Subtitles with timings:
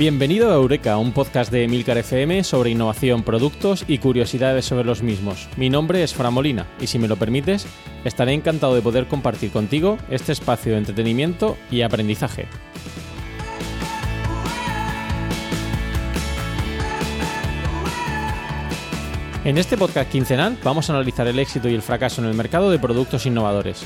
[0.00, 5.02] Bienvenido a Eureka, un podcast de Milcar FM sobre innovación, productos y curiosidades sobre los
[5.02, 5.46] mismos.
[5.58, 7.66] Mi nombre es Fran Molina y si me lo permites,
[8.02, 12.48] estaré encantado de poder compartir contigo este espacio de entretenimiento y aprendizaje.
[19.44, 22.70] En este podcast quincenal vamos a analizar el éxito y el fracaso en el mercado
[22.70, 23.84] de productos innovadores.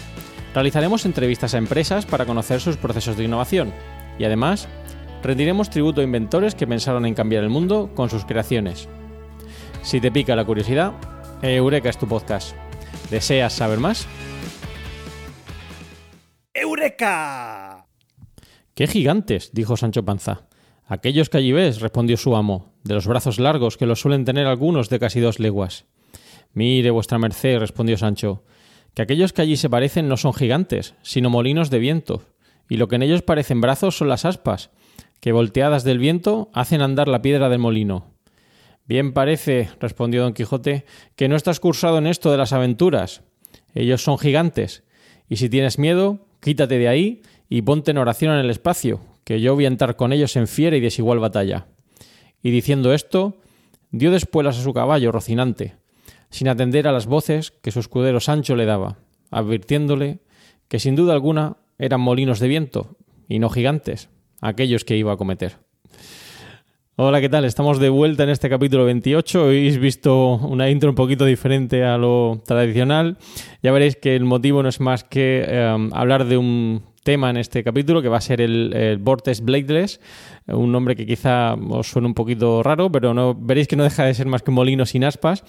[0.55, 3.73] Realizaremos entrevistas a empresas para conocer sus procesos de innovación
[4.17, 4.69] y además
[5.25, 8.89] rendiremos tributo a inventores que pensaron en cambiar el mundo con sus creaciones.
[9.83, 10.93] Si te pica la curiosidad,
[11.41, 12.55] Eureka es tu podcast.
[13.11, 14.07] ¿Deseas saber más?
[16.53, 17.87] ¡Eureka!
[18.75, 19.51] ¡Qué gigantes!
[19.53, 20.47] dijo Sancho Panza.
[20.87, 24.47] Aquellos que allí ves, respondió su amo, de los brazos largos que los suelen tener
[24.47, 25.87] algunos de casi dos leguas.
[26.53, 28.45] Mire, vuestra merced, respondió Sancho,
[28.93, 32.23] que aquellos que allí se parecen no son gigantes, sino molinos de viento,
[32.69, 34.71] y lo que en ellos parecen brazos son las aspas,
[35.25, 38.13] que volteadas del viento hacen andar la piedra del molino.
[38.85, 40.85] Bien parece, respondió don Quijote,
[41.17, 43.23] que no estás cursado en esto de las aventuras.
[43.75, 44.85] Ellos son gigantes,
[45.27, 49.41] y si tienes miedo, quítate de ahí y ponte en oración en el espacio, que
[49.41, 51.69] yo voy a entrar con ellos en fiera y desigual batalla.
[52.43, 53.39] Y diciendo esto,
[53.93, 55.77] dio despuelas a su caballo Rocinante,
[56.29, 58.99] sin atender a las voces que su escudero Sancho le daba,
[59.31, 60.19] advirtiéndole
[60.69, 65.17] que sin duda alguna eran molinos de viento y no gigantes, aquellos que iba a
[65.17, 65.57] cometer.
[66.97, 67.45] Hola, ¿qué tal?
[67.45, 69.47] Estamos de vuelta en este capítulo 28.
[69.47, 73.19] Hoy habéis visto una intro un poquito diferente a lo tradicional.
[73.65, 77.37] Ya veréis que el motivo no es más que eh, hablar de un tema en
[77.37, 80.01] este capítulo que va a ser el, el Vortex Bladeless,
[80.47, 84.05] un nombre que quizá os suene un poquito raro, pero no veréis que no deja
[84.05, 85.45] de ser más que un molino sin aspas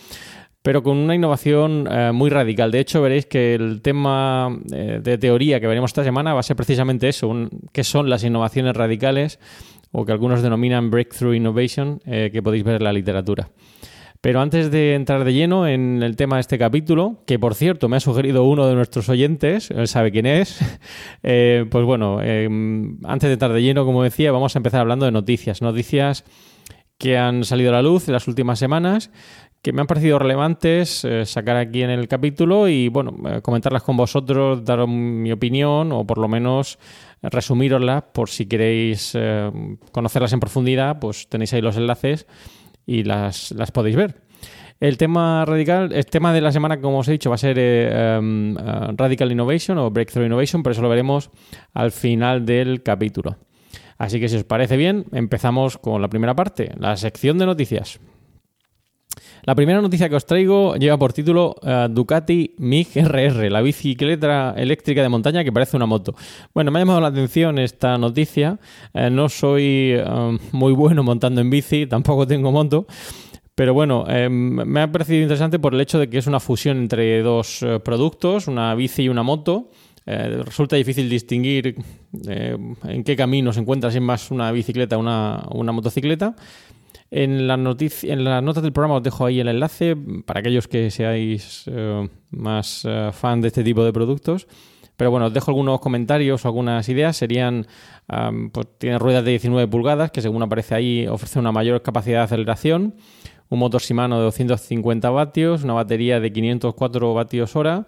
[0.66, 2.72] pero con una innovación eh, muy radical.
[2.72, 6.44] De hecho, veréis que el tema eh, de teoría que veremos esta semana va a
[6.44, 9.40] ser precisamente eso, un, qué son las innovaciones radicales
[9.92, 13.52] o que algunos denominan breakthrough innovation, eh, que podéis ver en la literatura.
[14.22, 17.88] Pero antes de entrar de lleno en el tema de este capítulo, que por cierto
[17.88, 20.58] me ha sugerido uno de nuestros oyentes, él sabe quién es,
[21.22, 22.50] pues bueno, eh,
[23.04, 25.62] antes de entrar de lleno, como decía, vamos a empezar hablando de noticias.
[25.62, 26.26] Noticias
[26.98, 29.12] que han salido a la luz en las últimas semanas,
[29.66, 33.82] que me han parecido relevantes eh, sacar aquí en el capítulo y bueno, eh, comentarlas
[33.82, 36.78] con vosotros, daros mi opinión o por lo menos
[37.24, 39.50] resumiroslas por si queréis eh,
[39.92, 42.28] conocerlas en profundidad, pues tenéis ahí los enlaces
[42.86, 44.22] y las, las podéis ver.
[44.80, 47.58] El tema radical, el tema de la semana, como os he dicho, va a ser
[47.58, 51.32] uh, Radical Innovation o Breakthrough Innovation, pero eso lo veremos
[51.74, 53.38] al final del capítulo.
[53.98, 58.00] Así que si os parece bien, empezamos con la primera parte, la sección de noticias.
[59.46, 64.56] La primera noticia que os traigo lleva por título eh, Ducati MIG RR, la bicicleta
[64.58, 66.16] eléctrica de montaña que parece una moto.
[66.52, 68.60] Bueno, me ha llamado la atención esta noticia.
[68.92, 72.88] Eh, no soy eh, muy bueno montando en bici, tampoco tengo moto.
[73.54, 77.22] Pero bueno, me ha parecido interesante por el hecho de que es una fusión entre
[77.22, 79.70] dos productos, una bici y una moto.
[80.06, 81.74] Resulta difícil distinguir
[82.28, 86.36] en qué camino se encuentra, si es más una bicicleta o una motocicleta.
[87.12, 89.96] En, la noticia, en las notas del programa os dejo ahí el enlace
[90.26, 94.48] para aquellos que seáis eh, más eh, fan de este tipo de productos.
[94.98, 97.18] Pero bueno, os dejo algunos comentarios o algunas ideas.
[97.18, 97.68] Serían,
[98.54, 102.24] pues tiene ruedas de 19 pulgadas, que según aparece ahí ofrece una mayor capacidad de
[102.24, 102.96] aceleración,
[103.50, 107.86] un motor Shimano de 250 vatios, una batería de 504 vatios hora,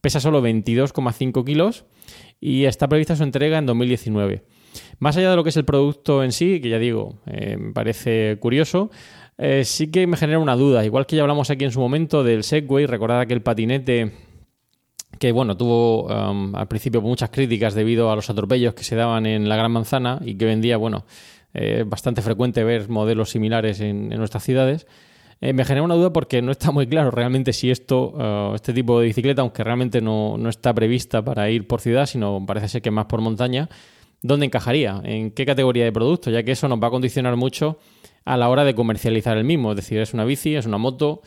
[0.00, 1.84] pesa solo 22,5 kilos
[2.40, 4.44] y está prevista su entrega en 2019.
[4.98, 7.72] Más allá de lo que es el producto en sí, que ya digo, eh, me
[7.72, 8.90] parece curioso,
[9.38, 10.84] eh, sí que me genera una duda.
[10.84, 14.12] Igual que ya hablamos aquí en su momento del Segway, recordad aquel patinete
[15.18, 19.26] que bueno, tuvo um, al principio muchas críticas debido a los atropellos que se daban
[19.26, 21.04] en la Gran Manzana y que vendía, bueno,
[21.54, 24.86] eh, bastante frecuente ver modelos similares en, nuestras ciudades.
[25.40, 28.98] Me genera una duda porque no está muy claro realmente si esto, uh, este tipo
[28.98, 32.82] de bicicleta, aunque realmente no, no, está prevista para ir por ciudad, sino parece ser
[32.82, 33.68] que más por montaña,
[34.24, 35.00] ¿dónde encajaría?
[35.04, 36.30] ¿En qué categoría de producto?
[36.30, 37.78] Ya que eso nos va a condicionar mucho
[38.24, 39.70] a la hora de comercializar el mismo.
[39.70, 41.20] Es decir, es una bici, es una moto.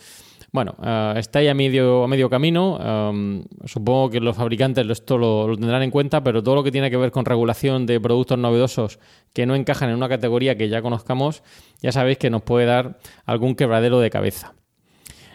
[0.52, 2.78] Bueno, eh, está ahí a medio, a medio camino.
[2.78, 6.72] Um, supongo que los fabricantes esto lo, lo tendrán en cuenta, pero todo lo que
[6.72, 9.00] tiene que ver con regulación de productos novedosos
[9.32, 11.44] que no encajan en una categoría que ya conozcamos,
[11.82, 14.56] ya sabéis que nos puede dar algún quebradero de cabeza.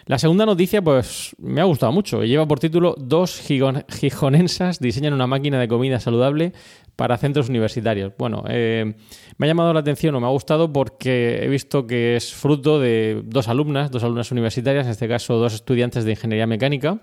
[0.05, 2.23] La segunda noticia, pues me ha gustado mucho.
[2.25, 6.51] Lleva por título Dos gijonensas diseñan una máquina de comida saludable
[6.97, 8.11] para centros universitarios.
[8.17, 8.95] Bueno, eh,
[9.37, 12.81] me ha llamado la atención o me ha gustado porque he visto que es fruto
[12.81, 16.99] de dos alumnas, dos alumnas universitarias, en este caso dos estudiantes de ingeniería mecánica,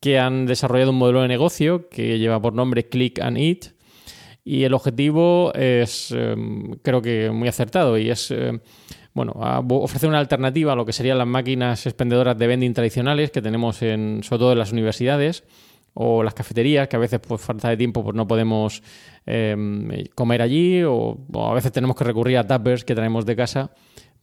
[0.00, 3.74] que han desarrollado un modelo de negocio que lleva por nombre Click and Eat.
[4.46, 6.34] Y el objetivo es, eh,
[6.82, 8.60] creo que muy acertado, y es eh,
[9.14, 13.30] bueno, a- ofrecer una alternativa a lo que serían las máquinas expendedoras de vending tradicionales
[13.30, 15.44] que tenemos en, sobre todo en las universidades
[15.94, 18.82] o las cafeterías, que a veces por falta de tiempo pues, no podemos
[19.26, 19.56] eh,
[20.16, 23.70] comer allí o, a veces tenemos que recurrir a tuppers que traemos de casa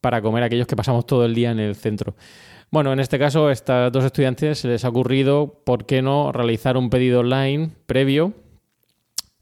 [0.02, 2.16] para comer aquellos que pasamos todo el día en el centro.
[2.72, 6.32] Bueno, en este caso, a estas dos estudiantes se les ha ocurrido, ¿por qué no
[6.32, 8.34] realizar un pedido online previo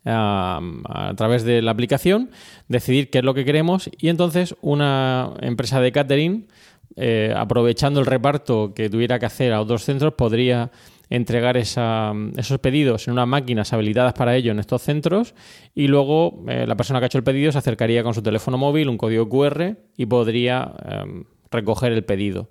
[0.09, 2.31] a, través de la aplicación,
[2.67, 6.47] decidir qué es lo que queremos y entonces una empresa de catering,
[6.95, 10.71] eh, aprovechando el reparto que tuviera que hacer a otros centros, podría
[11.09, 15.33] entregar esos pedidos en unas máquinas habilitadas para ello en estos centros
[15.73, 18.57] y luego eh, la persona que ha hecho el pedido se acercaría con su teléfono
[18.57, 22.49] móvil, un código QR y podría eh, recoger el pedido.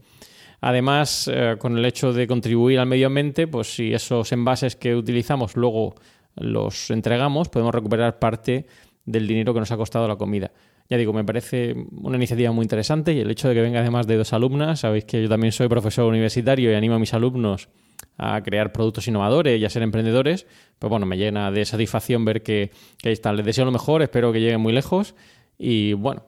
[0.61, 4.97] Además, eh, con el hecho de contribuir al medio ambiente, pues si esos envases que
[4.97, 5.95] utilizamos luego
[6.41, 8.67] los entregamos, podemos recuperar parte
[9.05, 10.53] del dinero que nos ha costado la comida.
[10.91, 14.07] Ya digo, me parece una iniciativa muy interesante y el hecho de que venga además
[14.07, 17.69] de dos alumnas, sabéis que yo también soy profesor universitario y animo a mis alumnos
[18.17, 20.47] a crear productos innovadores y a ser emprendedores,
[20.79, 22.71] pues bueno, me llena de satisfacción ver que,
[23.05, 23.37] ahí están.
[23.37, 25.15] Les deseo lo mejor, espero que lleguen muy lejos
[25.59, 26.25] y bueno,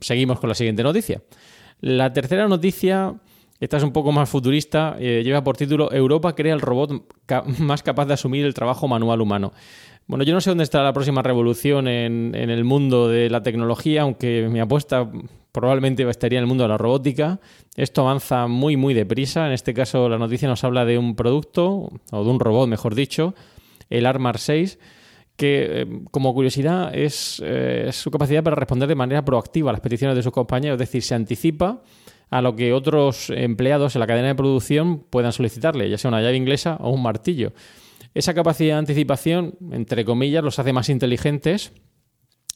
[0.00, 1.22] seguimos con la siguiente noticia.
[1.80, 3.14] La tercera noticia,
[3.60, 7.04] esta es un poco más futurista, eh, lleva por título Europa crea el robot
[7.58, 9.52] más capaz de asumir el trabajo manual humano.
[10.06, 14.02] Bueno, yo no sé dónde estará la próxima revolución en, el mundo de la tecnología,
[14.02, 15.10] aunque mi apuesta
[15.50, 17.40] probablemente estaría en el mundo de la robótica.
[17.74, 19.46] Esto avanza muy, muy deprisa.
[19.46, 22.94] En este caso, la noticia nos habla de un producto, o de un robot, mejor
[22.94, 23.34] dicho,
[23.88, 24.78] el Armar 6,
[25.36, 29.80] que eh, como curiosidad es eh, su capacidad para responder de manera proactiva a las
[29.80, 31.82] peticiones de sus compañeros, es decir, se anticipa
[32.34, 36.20] a lo que otros empleados en la cadena de producción puedan solicitarle, ya sea una
[36.20, 37.52] llave inglesa o un martillo.
[38.12, 41.70] Esa capacidad de anticipación, entre comillas, los hace más inteligentes,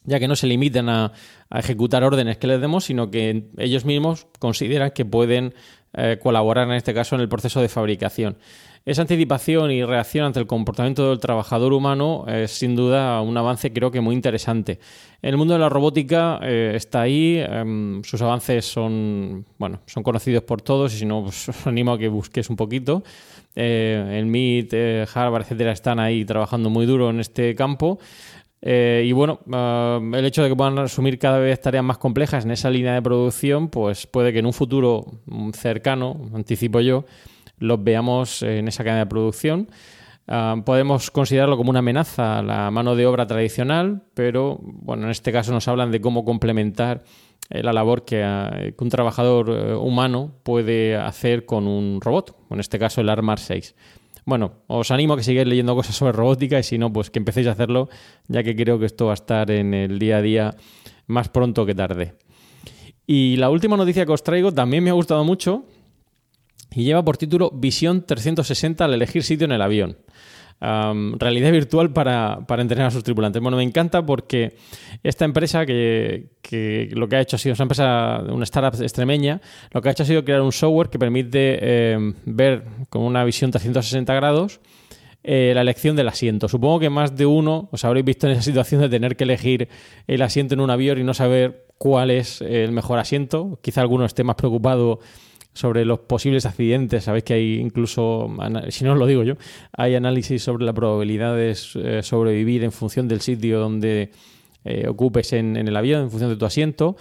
[0.02, 1.12] ya que no se limitan a,
[1.54, 5.54] ejecutar órdenes que les demos, sino que ellos mismos consideran que pueden
[5.92, 8.36] eh, colaborar en este caso en el proceso de fabricación.
[8.88, 13.70] Esa anticipación y reacción ante el comportamiento del trabajador humano es sin duda un avance
[13.70, 14.79] creo que muy interesante.
[15.20, 20.43] El mundo de la robótica eh, está ahí, em, sus avances son, bueno, son conocidos
[20.44, 23.02] por todos y si no, pues, os animo a que busquéis un poquito.
[23.55, 27.99] Eh, el MIT, eh, Harvard, etcétera, están ahí trabajando muy duro en este campo.
[28.61, 29.40] Eh, y bueno,
[30.14, 33.02] el hecho de que puedan asumir cada vez tareas más complejas en esa línea de
[33.02, 37.05] producción, pues puede que en un futuro mm, cercano, anticipo yo,
[37.58, 39.69] los veamos en esa cadena de producción.
[40.31, 45.10] Ah, podemos considerarlo como una amenaza a la mano de obra tradicional, pero bueno, en
[45.10, 47.02] este caso nos hablan de cómo complementar
[47.49, 52.60] eh, la labor que, ah, un trabajador eh, humano puede hacer con un robot, en
[52.60, 53.75] este caso el Armar 6.
[54.26, 57.18] Bueno, os animo a que sigáis leyendo cosas sobre robótica y si no, pues que
[57.18, 57.88] empecéis a hacerlo,
[58.26, 60.54] ya que creo que esto va a estar en el día a día
[61.06, 62.16] más pronto que tarde.
[63.06, 65.64] Y la última noticia que os traigo también me ha gustado mucho
[66.75, 69.96] y lleva por título Visión 360 al elegir sitio en el avión.
[70.60, 73.40] Realidad virtual para, para, entrenar a sus tripulantes.
[73.40, 74.56] Bueno, me encanta porque
[75.04, 78.82] esta empresa que, que, lo que ha hecho ha sido, es una empresa, una startup
[78.82, 83.02] extremeña, lo que ha hecho ha sido crear un software que permite eh, ver con
[83.02, 84.60] una visión 360 grados
[85.22, 86.48] eh, la elección del asiento.
[86.48, 89.68] Supongo que más de uno os habréis visto en esa situación de tener que elegir
[90.06, 93.58] el asiento en un avión y no saber cuál es el mejor asiento.
[93.62, 95.00] Quizá alguno esté más preocupado
[95.52, 97.05] sobre los posibles accidentes.
[97.05, 98.31] Sabéis que hay incluso,
[98.69, 99.35] si no os lo digo yo,
[99.73, 104.11] hay análisis sobre la probabilidad de eh, sobrevivir en función del sitio donde
[104.64, 106.97] eh, ocupes en, el avión, en función de tu asiento.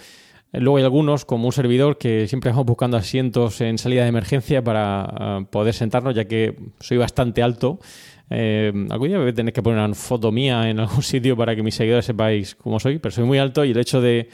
[0.52, 4.64] Luego hay algunos, como un servidor, que siempre vamos buscando asientos en salida de emergencia
[4.64, 7.78] para uh, poder sentarnos, ya que soy bastante alto.
[8.30, 11.74] Eh, algún día voy que poner una foto mía en algún sitio para que mis
[11.74, 14.28] seguidores sepáis cómo soy, pero soy muy alto y el hecho de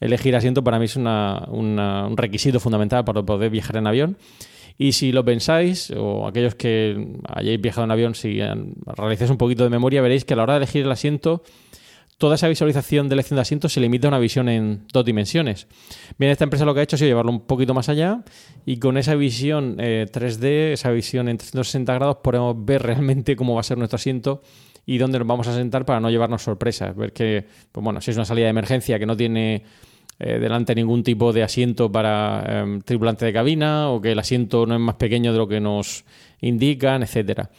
[0.00, 4.16] elegir asiento para mí es un requisito fundamental para poder viajar en avión.
[4.78, 8.40] Y si lo pensáis, o aquellos que hayáis viajado en avión, si
[8.86, 11.42] realizáis un poquito de memoria, veréis que a la hora de elegir el asiento,
[12.16, 15.66] toda esa visualización de elección de asientos se limita a una visión en dos dimensiones.
[16.18, 18.22] Bien, esta empresa lo que ha hecho ha sido llevarlo un poquito más allá
[18.64, 23.54] y con esa visión eh, 3D, esa visión en 360 grados, podemos ver realmente cómo
[23.54, 24.42] va a ser nuestro asiento
[24.86, 26.96] y dónde nos vamos a sentar para no llevarnos sorpresas.
[26.96, 29.64] Ver que, pues bueno, si es una salida de emergencia que no tiene
[30.20, 34.66] eh, delante ningún tipo de asiento para eh, tripulante de cabina o que el asiento
[34.66, 36.04] no es más pequeño de lo que nos
[36.40, 37.50] indican, etcétera.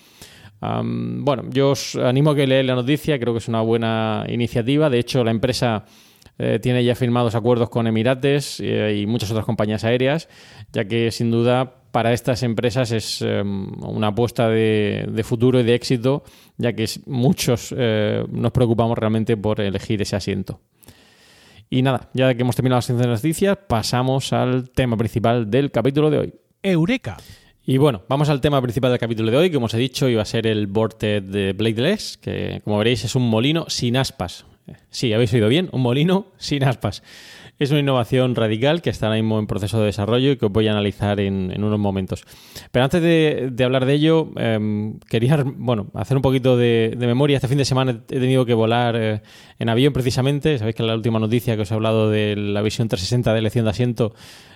[0.61, 4.91] Bueno, yo os animo a que leáis la noticia, creo que es una buena iniciativa.
[4.91, 5.85] De hecho, la empresa
[6.37, 10.27] eh, tiene ya firmados acuerdos con Emirates eh, y muchas otras compañías aéreas,
[10.71, 15.75] ya que sin duda para estas empresas es eh, una apuesta de, futuro y de
[15.75, 16.23] éxito,
[16.57, 20.59] ya que muchos eh, nos preocupamos realmente por elegir ese asiento.
[21.73, 25.71] Y nada, ya que hemos terminado la sección de noticias, pasamos al tema principal del
[25.71, 26.33] capítulo de hoy.
[26.61, 27.15] Eureka.
[27.65, 30.09] Y bueno, vamos al tema principal del capítulo de hoy, que como os he dicho
[30.09, 34.45] iba a ser el Vortex de Bladeless, que como veréis es un molino sin aspas.
[34.89, 37.03] Sí, habéis oído bien, un molino sin aspas.
[37.61, 40.51] Es una innovación radical que está ahora mismo en proceso de desarrollo y que os
[40.51, 42.23] voy a analizar en, unos momentos.
[42.71, 47.35] Pero antes de, hablar de ello, em, quería bueno, hacer un poquito de, de memoria.
[47.35, 49.21] Este fin de semana he tenido que volar eh,
[49.59, 50.57] en avión precisamente.
[50.57, 53.65] Sabéis que la última noticia que os he hablado de la visión 360 de elección
[53.65, 54.15] de asiento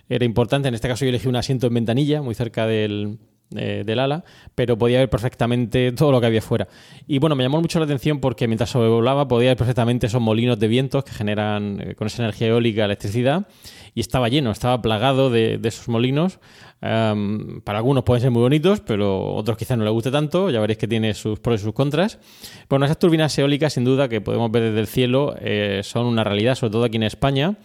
[0.10, 0.68] era importante.
[0.68, 3.20] En este caso yo elegí un asiento en ventanilla, muy cerca del,
[3.56, 4.24] eh, del ala,
[4.56, 6.68] pero podía ver perfectamente todo lo que había fuera.
[7.08, 10.60] Y bueno, me llamó mucho la atención porque mientras sobrevolaba podía ver perfectamente esos molinos
[10.60, 13.48] de vientos que generan eh, con esa energía eólica electricidad
[13.94, 16.40] y estaba lleno, estaba plagado de, esos molinos.
[16.82, 20.50] Am, para algunos pueden ser muy bonitos, pero otros quizás no les guste tanto.
[20.50, 22.20] Ya veréis que tiene sus pros y sus contras.
[22.68, 26.24] Bueno, esas turbinas eólicas, sin duda, que podemos ver desde el cielo, eh, son una
[26.26, 27.56] realidad, sobre todo aquí en España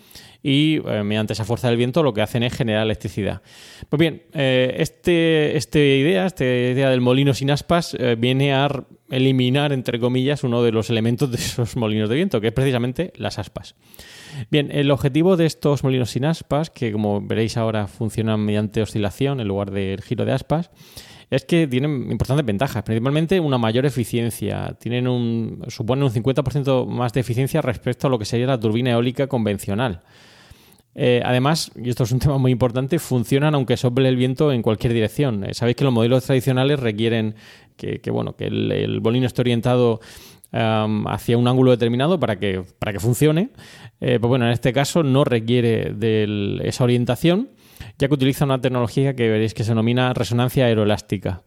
[0.42, 3.42] y eh, mediante esa fuerza del viento lo que hacen es generar electricidad.
[3.88, 8.68] Pues bien, eh, este, esta idea, esta idea del molino sin aspas, eh, viene a
[9.10, 13.12] eliminar, entre comillas, uno de los elementos de esos molinos de viento, que es precisamente
[13.16, 13.74] las aspas.
[14.50, 19.40] Bien, el objetivo de estos molinos sin aspas, que como veréis ahora funcionan mediante oscilación
[19.40, 20.70] en lugar del giro de aspas,
[21.30, 24.76] es que tienen importantes ventajas, principalmente una mayor eficiencia.
[24.80, 28.90] Tienen un, suponen un 50% más de eficiencia respecto a lo que sería la turbina
[28.90, 30.02] eólica convencional.
[30.94, 34.62] Eh, además, y esto es un tema muy importante, funcionan aunque sople el viento en
[34.62, 35.44] cualquier dirección.
[35.44, 37.34] Eh, Sabéis que los modelos tradicionales requieren
[37.76, 40.00] que, bueno, que el, el molino esté orientado
[40.52, 43.50] hacia un ángulo determinado para que, para que funcione.
[44.00, 47.50] Eh, pues bueno, en este caso no requiere de esa orientación,
[47.98, 51.42] ya que utiliza una tecnología que veréis que se denomina resonancia aeroelástica.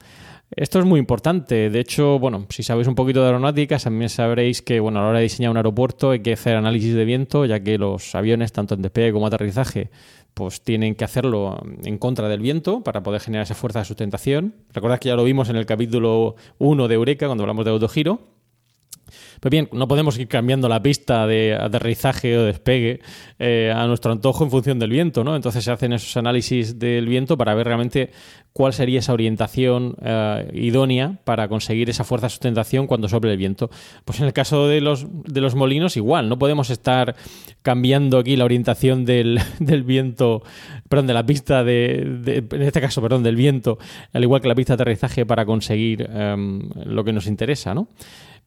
[0.55, 1.69] Esto es muy importante.
[1.69, 5.09] De hecho, bueno, si sabéis un poquito de aeronáutica, también sabréis que bueno, a la
[5.09, 8.51] hora de diseñar un aeropuerto hay que hacer análisis de viento, ya que los aviones,
[8.51, 9.89] tanto en despegue como aterrizaje,
[10.33, 14.55] pues tienen que hacerlo en contra del viento para poder generar esa fuerza de sustentación.
[14.73, 18.19] Recordad que ya lo vimos en el capítulo 1 de Eureka, cuando hablamos de autogiro.
[19.43, 23.01] Pues bien, no podemos ir cambiando la pista de aterrizaje o despegue
[23.39, 25.35] eh, a nuestro antojo en función del viento, ¿no?
[25.35, 28.11] Entonces se hacen esos análisis del viento para ver realmente
[28.53, 33.37] cuál sería esa orientación eh, idónea para conseguir esa fuerza de sustentación cuando sople el
[33.37, 33.69] viento.
[34.05, 37.17] Pues en el caso de los, de los molinos, igual, no podemos estar
[37.63, 40.43] cambiando aquí la orientación del, del viento,
[40.87, 43.77] perdón, de la pista de, en este caso, perdón, del viento,
[44.13, 47.89] al igual que la pista de aterrizaje para conseguir em, lo que nos interesa, ¿no?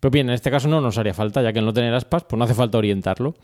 [0.01, 2.25] Pues bien, en este caso no nos haría falta, ya que al no tener aspas,
[2.25, 3.35] pues no hace falta orientarlo.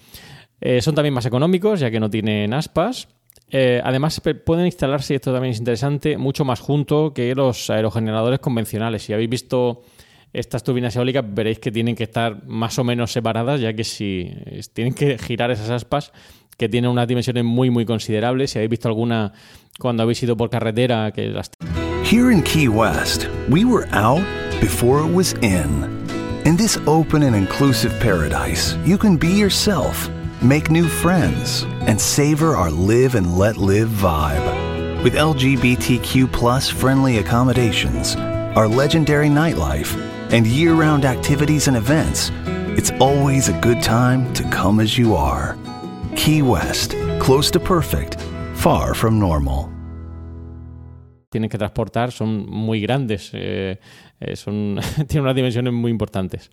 [0.61, 3.09] Eh, son también más económicos, ya que no tienen aspas.
[3.51, 8.41] Eh, además, pueden instalarse, y esto también es interesante, mucho más junto que los aerogeneradores
[8.41, 9.03] convencionales.
[9.03, 9.83] Si habéis visto
[10.33, 14.31] estas turbinas eólicas, veréis que tienen que estar más o menos separadas, ya que si
[14.73, 16.13] tienen que girar esas aspas,
[16.57, 18.53] que tienen unas dimensiones muy, muy considerables.
[18.53, 19.33] Si habéis visto alguna
[19.79, 21.51] cuando habéis ido por carretera, que las
[22.11, 24.23] Here in Key West, we were out
[24.61, 26.02] before it was in.
[26.45, 30.11] In this open and inclusive paradise, you can be yourself,
[30.43, 35.05] make new friends, and savor our live and let live vibe.
[35.05, 38.17] With LGBTQ plus friendly accommodations,
[38.57, 39.95] our legendary nightlife,
[40.33, 42.33] and year round activities and events,
[42.77, 45.57] it's always a good time to come as you are.
[46.17, 48.21] Key West, close to perfect,
[48.55, 49.73] far from normal.
[51.33, 53.81] tienen que transportar son muy grandes, eh,
[54.25, 56.51] eh, son, tienen unas dimensiones muy importantes.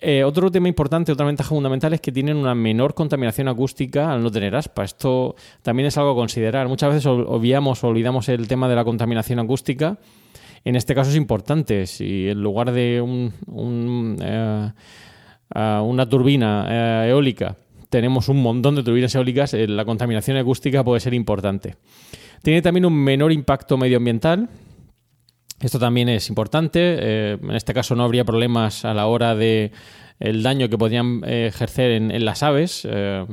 [0.00, 4.22] Eh, otro tema importante, otra ventaja fundamental es que tienen una menor contaminación acústica al
[4.22, 4.82] no tener aspa.
[4.84, 6.66] Esto también es algo a considerar.
[6.68, 9.98] Muchas veces obviamos o olvidamos el tema de la contaminación acústica.
[10.64, 11.86] En este caso es importante.
[11.86, 14.70] Si en lugar de un- eh,
[15.54, 17.54] una turbina eólica
[17.88, 21.76] tenemos un montón de turbinas eólicas, la contaminación acústica puede ser importante.
[22.42, 24.48] Tiene también un menor impacto medioambiental.
[25.60, 26.80] Esto también es importante.
[27.00, 29.72] eh, en este caso no habría problemas a la hora de
[30.18, 33.26] el daño que podrían eh, ejercer en, las aves eh,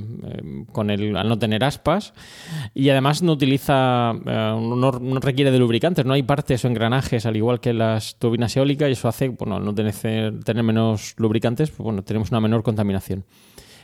[0.71, 2.13] con el, al no tener aspas.
[2.73, 6.05] Y además no utiliza no, no requiere de lubricantes.
[6.05, 9.57] No hay partes o engranajes al igual que las turbinas eólicas y eso hace bueno
[9.57, 9.93] al no tener,
[10.43, 13.25] tener menos lubricantes pues bueno tenemos una menor contaminación.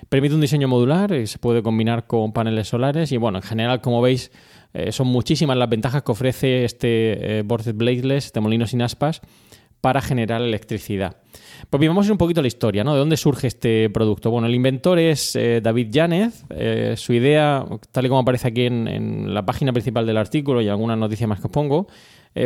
[0.08, 3.82] Permite un diseño modular y se puede combinar con paneles solares y bueno en general
[3.82, 4.32] como veis
[4.74, 9.22] eh, son muchísimas las ventajas que ofrece este eh, Bladeless, este molino sin aspas,
[9.82, 11.18] para generar electricidad.
[11.70, 12.94] Pues bien, vamos a ir un poquito la historia, ¿no?
[12.94, 14.32] ¿De dónde surge este producto?
[14.32, 16.46] Bueno, el inventor es eh, David Yanez.
[16.50, 20.68] Eh, su idea, tal y como aparece aquí en, la página principal del artículo y
[20.68, 21.88] alguna noticia más que os pongo,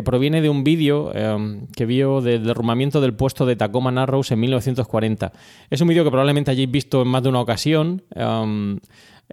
[0.04, 4.40] proviene de un vídeo eh, que vio del derrumbamiento del puesto de Tacoma Narrows en
[4.40, 5.32] 1940.
[5.70, 8.02] Es un vídeo que probablemente hayáis visto en más de una ocasión.
[8.16, 8.80] Um,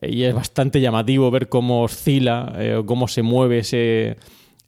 [0.01, 4.17] y es bastante llamativo ver cómo oscila, eh, cómo se mueve ese,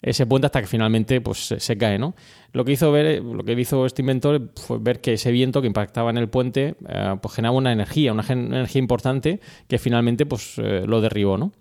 [0.02, 1.99] ese puente hasta que finalmente pues, se, cae.
[1.99, 2.14] ¿no?
[2.52, 5.69] Lo, que hizo ver, lo que hizo este inventor fue ver que ese viento que
[5.69, 10.59] impactaba en el puente eh, pues generaba una energía, una, energía importante que finalmente pues,
[10.59, 11.38] eh, lo derribó.
[11.38, 11.52] ¿no?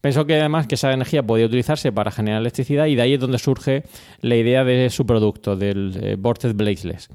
[0.00, 3.20] Pensó que además que esa energía podía utilizarse para generar electricidad y de ahí es
[3.20, 3.84] donde surge
[4.22, 7.10] la idea de su producto, del Vortex Blazeless.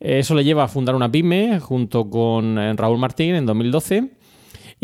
[0.00, 4.21] Eso le lleva a fundar una pyme junto con Raúl Martín en 2012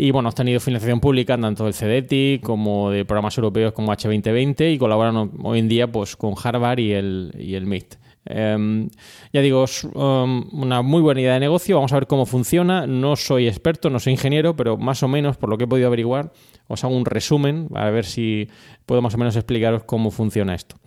[0.01, 4.73] y bueno, ha tenido financiación pública tanto del CDTI como de programas europeos como H2020
[4.73, 7.95] y colaboran hoy en día pues, con Harvard y el, y MIT.
[8.29, 8.89] Um,
[9.33, 11.75] ya digo, es um, una muy buena idea de negocio.
[11.75, 12.87] Vamos a ver cómo funciona.
[12.87, 15.87] No soy experto, no soy ingeniero, pero más o menos, por lo que he podido
[15.87, 16.31] averiguar,
[16.67, 18.47] os hago un resumen para ver si
[18.85, 20.77] puedo más o menos explicaros cómo funciona esto.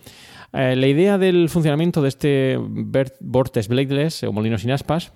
[0.55, 2.59] Eh, la idea del funcionamiento de este
[3.21, 5.13] Vortex Bladeless o molino sin aspas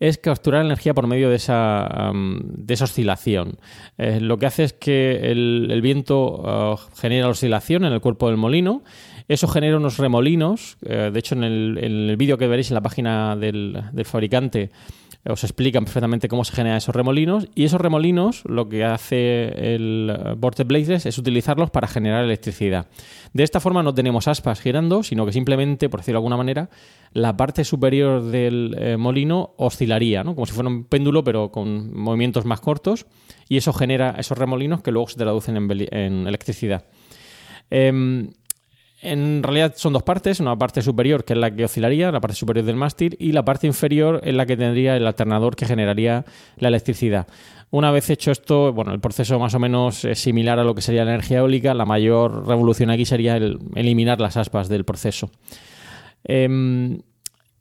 [0.00, 3.58] es capturar energía por medio de esa, de esa oscilación.
[3.96, 8.36] Eh, lo que hace es que el, viento uh, genera oscilación en el cuerpo del
[8.36, 8.82] molino.
[9.28, 10.78] Eso genera unos remolinos.
[10.82, 14.70] Eh, de hecho, en el, vídeo que veréis en la página del fabricante
[15.28, 20.34] os explican perfectamente cómo se generan esos remolinos y esos remolinos lo que hace el
[20.38, 22.86] Vortex Blazes es utilizarlos para generar electricidad.
[23.32, 26.70] De esta forma no tenemos aspas girando, sino que simplemente, por decirlo de alguna manera,
[27.12, 30.34] la parte superior del eh, molino oscilaría, ¿no?
[30.34, 33.06] como si fuera un péndulo pero con movimientos más cortos
[33.48, 36.84] y eso genera esos remolinos que luego se traducen en, electricidad.
[37.70, 38.28] Eh,
[39.00, 42.36] en realidad son dos partes, una parte superior que es la que oscilaría, la parte
[42.36, 46.24] superior del mástil, y la parte inferior es la que tendría el alternador que generaría
[46.56, 47.26] la electricidad.
[47.70, 50.82] Una vez hecho esto, bueno, el proceso más o menos es similar a lo que
[50.82, 55.30] sería la energía eólica, la mayor revolución aquí sería el eliminar las aspas del proceso.
[56.24, 56.98] Eh,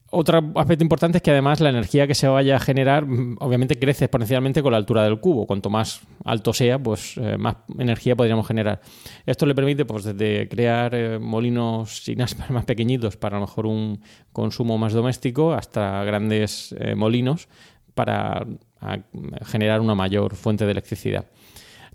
[0.09, 3.05] otro aspecto importante es que además la energía que se vaya a generar
[3.39, 5.45] obviamente crece exponencialmente con la altura del cubo.
[5.45, 8.79] Cuanto más alto sea, pues eh, más energía podríamos generar.
[9.25, 13.47] Esto le permite pues desde crear eh, molinos sin aspas más pequeñitos para a lo
[13.47, 17.49] mejor un consumo más doméstico hasta grandes eh, molinos
[17.93, 18.45] para
[19.47, 21.25] generar una mayor fuente de electricidad.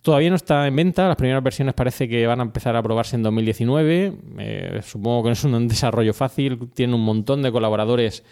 [0.03, 3.15] Todavía no está en venta, las primeras versiones parece que van a empezar a probarse
[3.15, 4.13] en 2019.
[4.39, 8.25] Eh, supongo que no es un desarrollo fácil, tiene un montón de colaboradores,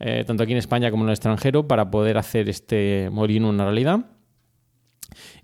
[0.00, 3.64] eh, tanto aquí en España como en el extranjero, para poder hacer este molino una
[3.64, 4.00] realidad.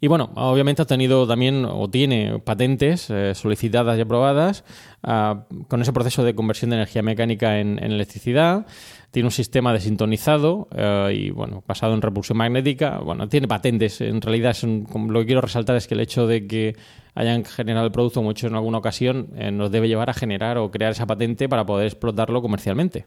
[0.01, 4.65] Y bueno, obviamente ha tenido también o tiene patentes eh, solicitadas y aprobadas
[5.03, 8.67] uh, con ese proceso de conversión de energía mecánica en, electricidad.
[9.11, 12.99] Tiene un sistema desintonizado uh, y bueno, basado en repulsión magnética.
[12.99, 14.01] Bueno, tiene patentes.
[14.01, 16.77] En realidad, es un, lo que quiero resaltar es que el hecho de que
[17.15, 20.71] hayan generado el producto, hecho en alguna ocasión, eh, nos debe llevar a generar o
[20.71, 23.07] crear esa patente para poder explotarlo comercialmente.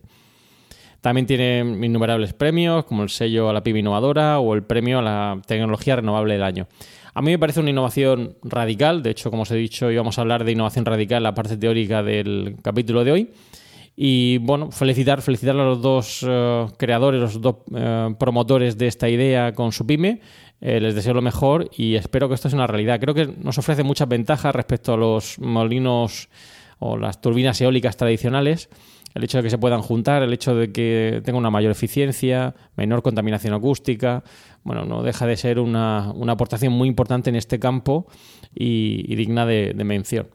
[1.03, 5.01] También tiene innumerables premios, como el sello a la PIB innovadora o el premio a
[5.01, 6.69] la tecnología renovable del año.
[7.13, 10.21] A mí me parece una innovación radical, de hecho, como os he dicho, íbamos a
[10.21, 13.31] hablar de innovación radical en la parte teórica del capítulo de hoy.
[13.97, 19.09] Y bueno, felicitar, felicitar a los dos uh, creadores, los dos uh, promotores de esta
[19.09, 20.21] idea con su pyme.
[20.61, 23.01] Eh, les deseo lo mejor y espero que esto sea una realidad.
[23.01, 26.29] Creo que nos ofrece muchas ventajas respecto a los molinos
[26.79, 28.69] o las turbinas eólicas tradicionales
[29.13, 32.56] el hecho de que se puedan juntar, el hecho de que tenga una mayor eficiencia,
[32.76, 34.23] menor contaminación acústica,
[34.63, 38.08] bueno, no deja de ser una, aportación muy importante en este campo
[38.56, 40.30] y, digna de, mención.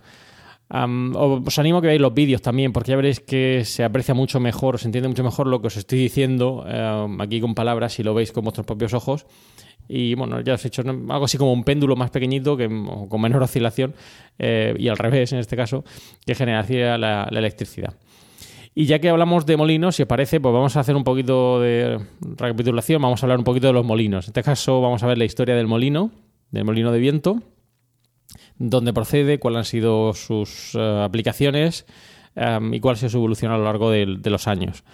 [0.71, 4.39] Os animo a que veáis los vídeos también, porque ya veréis que se aprecia mucho
[4.39, 6.65] mejor, se entiende mucho mejor lo que os estoy diciendo
[7.19, 9.27] aquí con palabras si lo veis con vuestros propios ojos.
[9.91, 12.69] Y bueno, ya os he hecho algo así como un péndulo más pequeñito, que,
[13.09, 13.95] con menor oscilación,
[14.39, 15.83] eh, y al revés en este caso,
[16.27, 17.95] que generaría la electricidad.
[18.81, 21.59] Y ya que hablamos de molinos, si os parece, pues vamos a hacer un poquito
[21.59, 24.27] de recapitulación, vamos a hablar un poquito de los molinos.
[24.27, 26.13] En este caso vamos a ver la historia del molino,
[26.53, 27.43] del molino de viento,
[28.57, 31.87] dónde procede, cuáles han sido sus uh, aplicaciones,
[32.37, 34.85] um, y cuál ha sido su evolución a lo largo de los años.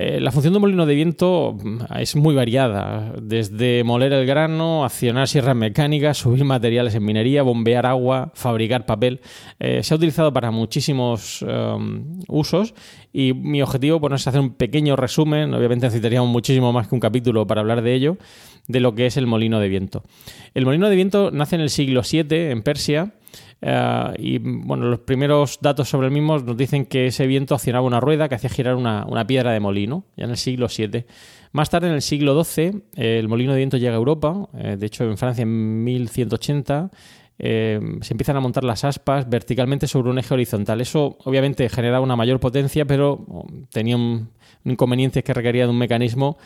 [0.00, 4.26] Eh, la función de un molino de viento mm, es muy variada, desde moler el
[4.26, 9.20] grano, accionar sierras mecánicas, subir materiales en minería, bombear agua, fabricar papel.
[9.58, 12.74] Eh, se ha utilizado para muchísimos um, usos
[13.12, 17.00] y mi objetivo bueno, es hacer un pequeño resumen, obviamente necesitaríamos muchísimo más que un
[17.00, 18.18] capítulo para hablar de ello,
[18.68, 20.04] de lo que es el molino de viento.
[20.54, 23.14] El molino de viento nace en el siglo VII en Persia
[23.60, 27.86] eh, y bueno, los primeros datos sobre el mismo nos dicen que ese viento accionaba
[27.86, 31.04] una rueda que hacía girar una, una piedra de molino, ya en el siglo VII.
[31.52, 34.76] Más tarde, en el siglo XII, eh, el molino de viento llega a Europa, eh,
[34.78, 36.90] de hecho en Francia en 1180.
[37.40, 40.80] eh, se empiezan a montar las aspas verticalmente sobre un eje horizontal.
[40.80, 44.30] Eso obviamente generaba una mayor potencia, pero oh, tenía un,
[44.64, 46.36] un inconveniente que requería de un mecanismo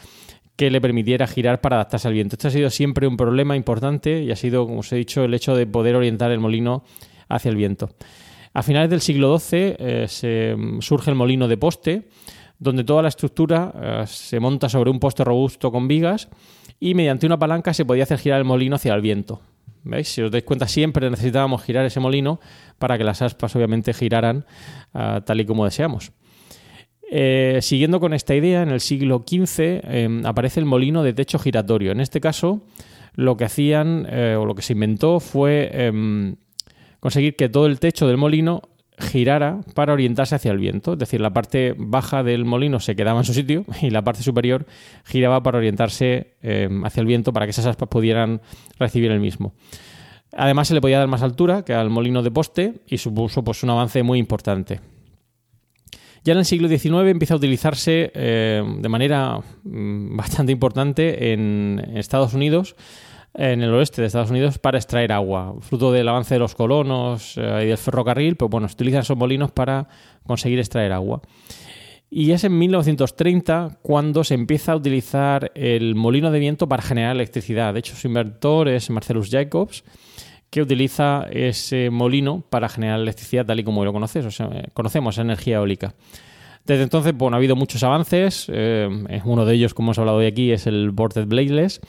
[0.56, 2.36] que le permitiera girar para adaptarse al viento.
[2.36, 5.34] Este ha sido siempre un problema importante y ha sido, como os he dicho, el
[5.34, 6.84] hecho de poder orientar el molino
[7.28, 7.90] hacia el viento.
[8.54, 12.08] A finales del siglo XII eh, se, surge el molino de poste,
[12.58, 16.28] donde toda la estructura eh, se monta sobre un poste robusto con vigas
[16.78, 19.40] y mediante una palanca se podía hacer girar el molino hacia el viento.
[19.84, 20.08] ¿Veis?
[20.08, 22.38] Si os dais cuenta, siempre necesitábamos girar ese molino
[22.78, 24.44] para que las aspas obviamente giraran
[24.94, 26.12] ah, tal y como deseamos.
[27.14, 31.38] Eh, siguiendo con esta idea, en el siglo XV eh, aparece el molino de techo
[31.38, 31.92] giratorio.
[31.92, 32.62] En este caso,
[33.16, 36.36] lo que hacían eh, o lo que se inventó fue em,
[37.00, 38.62] conseguir que todo el techo del molino
[38.98, 40.94] girara para orientarse hacia el viento.
[40.94, 44.22] Es decir, la parte baja del molino se quedaba en su sitio y la parte
[44.22, 44.64] superior
[45.04, 48.40] giraba para orientarse em, hacia el viento para que esas aspas pudieran
[48.78, 49.52] recibir el mismo.
[50.34, 53.62] Además, se le podía dar más altura que al molino de poste y supuso pues,
[53.62, 54.80] un avance muy importante.
[56.24, 61.80] Ya en el siglo XIX empieza a utilizarse eh, de manera mm, bastante importante en
[61.94, 62.76] Estados Unidos,
[63.34, 65.56] en el oeste de Estados Unidos, para extraer agua.
[65.60, 69.16] Fruto del avance de los colonos eh, y del ferrocarril, pues bueno, se utilizan esos
[69.16, 69.88] molinos para
[70.24, 71.22] conseguir extraer agua.
[72.08, 77.16] Y es en 1930 cuando se empieza a utilizar el molino de viento para generar
[77.16, 77.72] electricidad.
[77.72, 79.82] De hecho, su inventor es Marcellus Jacobs,
[80.52, 84.64] que utiliza ese molino para generar electricidad tal y como lo conoces, o sea, eh,
[84.74, 85.94] conocemos, energía eólica.
[86.66, 88.50] Desde entonces, bueno, ha habido muchos avances.
[88.52, 88.86] eh,
[89.24, 91.80] uno de ellos, como hemos hablado hoy aquí, es el Boarded Bladeless.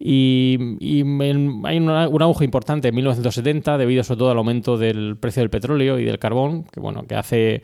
[0.00, 0.56] Y,
[1.64, 5.98] hay un auge importante en 1970 debido sobre todo al aumento del precio del petróleo
[5.98, 7.62] y del carbón, que bueno, que hace eh,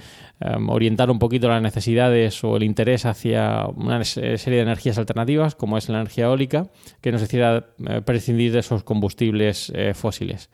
[0.69, 5.55] orientar un poquito las necesidades o el interés hacia una se- serie de energías alternativas,
[5.55, 6.67] como es la energía eólica,
[7.01, 10.51] que nos hiciera eh, prescindir de esos combustibles eh, fósiles.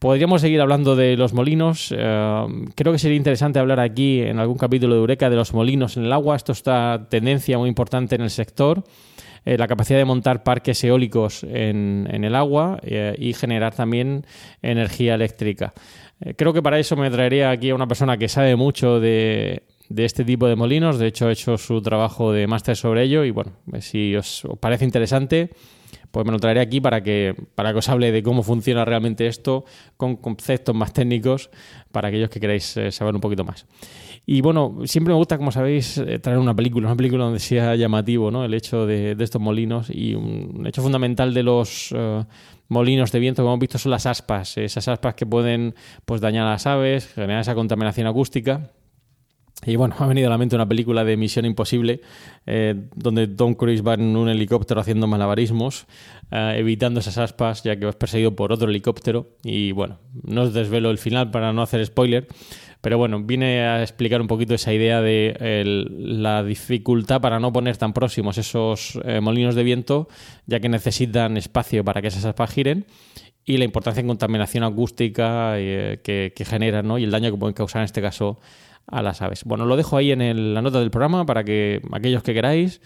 [0.00, 1.94] Podríamos seguir hablando de los molinos.
[1.96, 5.96] eh, creo que sería interesante hablar aquí en algún capítulo de Eureka de los molinos
[5.96, 6.36] en el agua.
[6.36, 8.82] Esto está tendencia muy importante en el sector.
[9.46, 14.26] Eh, la capacidad de montar parques eólicos en, en el agua eh, y generar también
[14.60, 15.72] energía eléctrica.
[16.20, 19.62] Eh, creo que para eso me traería aquí a una persona que sabe mucho de,
[19.88, 20.98] de este tipo de molinos.
[20.98, 24.84] De hecho, ha hecho su trabajo de máster sobre ello y bueno, si os parece
[24.84, 25.50] interesante,
[26.16, 29.26] pues me lo traeré aquí para que, para que os hable de cómo funciona realmente
[29.26, 29.66] esto
[29.98, 31.50] con conceptos más técnicos
[31.92, 33.66] para aquellos que queráis eh, saber un poquito más.
[34.24, 37.76] Y bueno, siempre me gusta, como sabéis, eh, traer una película, una película donde sea
[37.76, 38.46] llamativo ¿no?
[38.46, 42.24] el hecho de, estos molinos y un hecho fundamental de los eh,
[42.68, 45.74] molinos de viento que hemos visto son las aspas, esas aspas que pueden
[46.06, 48.70] pues, dañar a las aves, generar esa contaminación acústica.
[49.64, 52.00] Y bueno, me ha venido a la mente una película de Misión Imposible,
[52.46, 55.86] eh, donde Tom Cruise va en un helicóptero haciendo malabarismos,
[56.30, 59.30] eh, evitando esas aspas, ya que es perseguido por otro helicóptero.
[59.42, 62.26] Y bueno, no os desvelo el final para no hacer spoiler,
[62.86, 65.34] pero bueno, viene a explicar un poquito esa idea de
[65.98, 70.06] la dificultad para no poner tan próximos esos eh, molinos de viento,
[70.46, 72.86] ya que necesitan espacio para que esas aspas giren
[73.44, 76.96] y la importancia en contaminación acústica eh, que, generan ¿no?
[76.96, 78.38] y el daño que pueden causar en este caso
[78.86, 79.42] a las aves.
[79.42, 82.80] Bueno, lo dejo ahí en la nota del programa para que aquellos que queráis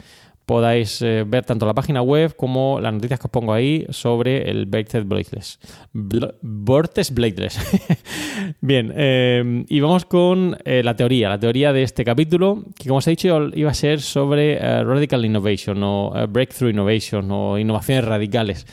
[0.50, 4.50] podáis eh, ver tanto la página web como las noticias que os pongo ahí sobre
[4.50, 5.60] el Vortex Bladeless.
[5.94, 6.34] Bl-
[7.14, 7.56] Bladeless.
[8.60, 12.98] Bien, eh, y vamos con eh, la teoría, la teoría de este capítulo, que como
[12.98, 18.66] os he dicho iba a ser sobre Radical Innovation o Breakthrough Innovation o innovaciones radicales.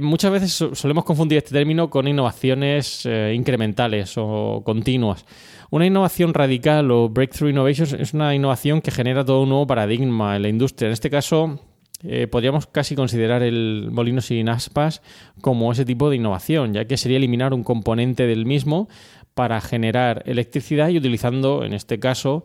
[0.00, 5.24] Muchas veces so- solemos confundir este término con innovaciones incrementales o continuas.
[5.70, 10.36] Una innovación radical o breakthrough innovation es una innovación que genera todo un nuevo paradigma
[10.36, 10.86] en la industria.
[10.86, 11.60] En este caso,
[12.02, 15.02] eh, podríamos casi considerar el molino sin aspas
[15.42, 18.88] como ese tipo de innovación, ya que sería eliminar un componente del mismo
[19.34, 22.44] para generar electricidad y utilizando, en este caso,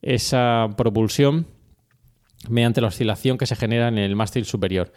[0.00, 1.46] esa propulsión
[2.48, 4.92] mediante la oscilación que se genera en el mástil superior.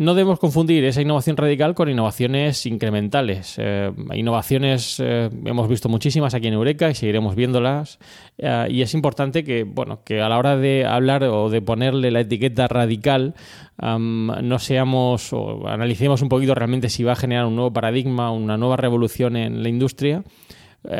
[0.00, 3.56] No debemos confundir esa innovación radical con innovaciones incrementales.
[3.58, 7.98] Eh, innovaciones eh, hemos visto muchísimas aquí en Eureka y seguiremos viéndolas.
[8.38, 12.10] Eh, y es importante que, bueno, que a la hora de hablar o de ponerle
[12.10, 13.34] la etiqueta radical,
[13.78, 18.56] no seamos o analicemos un poquito realmente si va a generar un nuevo paradigma, una
[18.56, 20.24] nueva revolución en la industria,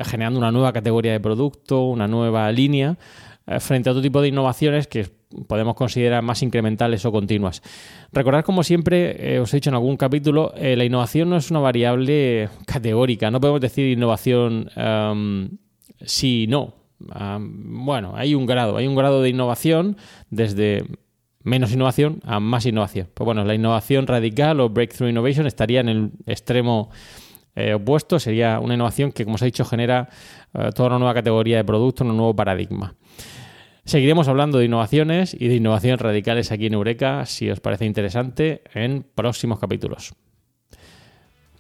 [0.04, 2.98] generando una nueva categoría de producto, una nueva línea,
[3.60, 7.62] frente a otro tipo de innovaciones que podemos considerar más incrementales o continuas.
[8.12, 11.50] Recordad, como siempre, eh, os he dicho en algún capítulo, eh, la innovación no es
[11.50, 13.30] una variable categórica.
[13.30, 14.70] No podemos decir innovación
[16.00, 16.74] sí y no.
[16.98, 19.96] bueno, hay un grado, hay un grado de innovación
[20.30, 20.84] desde
[21.42, 23.08] menos innovación a más innovación.
[23.14, 26.90] Pues bueno, la innovación radical o breakthrough innovation estaría en el extremo
[27.54, 30.08] eh, opuesto, sería una innovación que, como os he dicho, genera
[30.74, 32.94] toda una nueva categoría de producto, un nuevo paradigma.
[33.90, 38.62] Seguiremos hablando de innovaciones y de innovaciones radicales aquí en Eureka, si os parece interesante,
[38.72, 40.14] en próximos capítulos.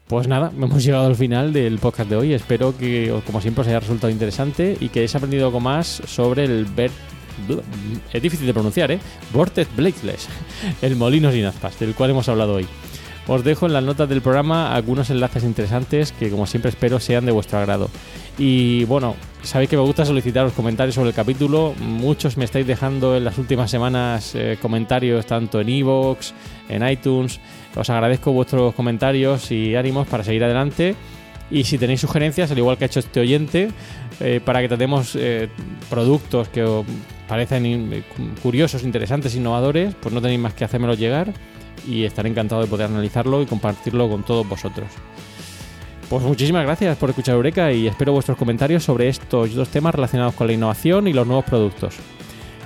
[0.06, 2.32] Pues nada, hemos llegado al final del podcast de hoy.
[2.32, 6.44] Espero que, como siempre, os haya resultado interesante y que hayáis aprendido algo más sobre
[6.44, 6.92] el ver.
[8.12, 9.00] Es difícil de pronunciar, ¿eh?
[9.32, 10.28] Vortex Blakeless,
[10.82, 12.66] el molino sin aspas, del cual hemos hablado hoy.
[13.32, 17.24] Os dejo en las notas del programa algunos enlaces interesantes que, como siempre, espero sean
[17.24, 17.88] de vuestro agrado.
[18.36, 19.14] Y bueno,
[19.44, 21.72] sabéis que me gusta solicitar los comentarios sobre el capítulo.
[21.78, 26.32] Muchos me estáis dejando en las últimas semanas eh, comentarios tanto en iVoox,
[26.68, 27.38] en iTunes.
[27.76, 30.96] Os agradezco vuestros comentarios y ánimos para seguir adelante.
[31.52, 33.68] Y si tenéis sugerencias, al igual que ha hecho este oyente,
[34.18, 35.48] eh, para que tratemos eh,
[35.88, 36.84] productos que os
[37.28, 38.02] parecen
[38.42, 41.32] curiosos, interesantes, innovadores, pues no tenéis más que hacérmelo llegar
[41.86, 44.88] y estaré encantado de poder analizarlo y compartirlo con todos vosotros.
[46.08, 50.34] Pues muchísimas gracias por escuchar Eureka y espero vuestros comentarios sobre estos dos temas relacionados
[50.34, 51.94] con la innovación y los nuevos productos.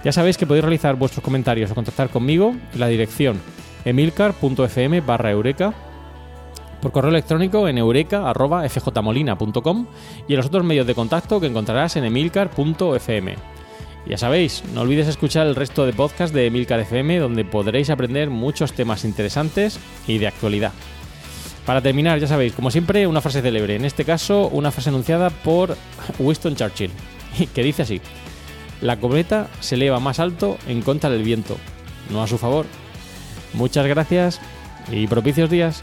[0.02, 3.40] Ya sabéis que podéis realizar vuestros comentarios o contactar conmigo en la dirección
[3.84, 5.74] emilcar.fm barra eureka,
[6.80, 9.86] por correo electrónico en eureka.fjmolina.com
[10.28, 13.53] y en los otros medios de contacto que encontrarás en emilcar.fm.
[14.06, 18.28] Ya sabéis, no olvides escuchar el resto de podcasts de Emilcar FM donde podréis aprender
[18.28, 20.72] muchos temas interesantes y de actualidad.
[21.64, 25.30] Para terminar, ya sabéis, como siempre, una frase célebre, en este caso una frase anunciada
[25.30, 25.76] por
[26.18, 26.90] Winston Churchill,
[27.54, 28.02] que dice así,
[28.82, 31.56] la cometa se eleva más alto en contra del viento,
[32.10, 32.66] no a su favor.
[33.54, 34.40] Muchas gracias
[34.92, 35.82] y propicios días.